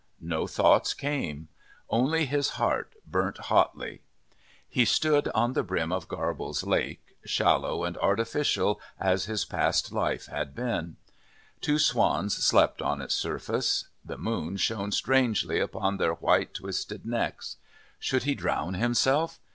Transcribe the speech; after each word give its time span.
No 0.19 0.47
thoughts 0.47 0.95
came; 0.95 1.47
only 1.87 2.25
his 2.25 2.57
heart 2.57 2.95
burnt 3.05 3.37
hotly. 3.37 4.01
He 4.67 4.83
stood 4.83 5.27
on 5.35 5.53
the 5.53 5.61
brim 5.61 5.91
of 5.91 6.07
Garble's 6.07 6.63
lake, 6.63 7.15
shallow 7.23 7.83
and 7.83 7.95
artificial 7.99 8.81
as 8.99 9.25
his 9.25 9.45
past 9.45 9.91
life 9.91 10.25
had 10.25 10.55
been. 10.55 10.95
Two 11.61 11.77
swans 11.77 12.35
slept 12.43 12.81
on 12.81 12.99
its 12.99 13.13
surface. 13.13 13.89
The 14.03 14.17
moon 14.17 14.57
shone 14.57 14.91
strangely 14.91 15.59
upon 15.59 15.97
their 15.97 16.15
white, 16.15 16.55
twisted 16.55 17.05
necks. 17.05 17.57
Should 17.99 18.23
he 18.23 18.33
drown 18.33 18.73
himself? 18.73 19.39